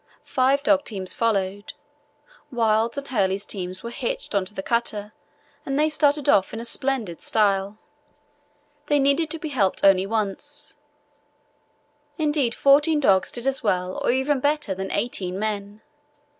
Five 0.25 0.63
dog 0.63 0.83
teams 0.83 1.13
followed. 1.13 1.73
Wild's 2.51 2.97
and 2.97 3.07
Hurley's 3.07 3.45
teams 3.45 3.83
were 3.83 3.91
hitched 3.91 4.33
on 4.33 4.45
to 4.45 4.53
the 4.55 4.63
cutter 4.63 5.13
and 5.63 5.77
they 5.77 5.89
started 5.89 6.27
off 6.27 6.55
in 6.55 6.65
splendid 6.65 7.21
style. 7.21 7.77
They 8.87 8.97
needed 8.97 9.29
to 9.29 9.37
be 9.37 9.49
helped 9.49 9.83
only 9.83 10.07
once; 10.07 10.75
indeed 12.17 12.55
fourteen 12.55 12.99
dogs 12.99 13.31
did 13.31 13.45
as 13.45 13.61
well 13.61 13.99
or 14.01 14.09
even 14.09 14.39
better 14.39 14.73
than 14.73 14.89
eighteen 14.91 15.37
men. 15.37 15.81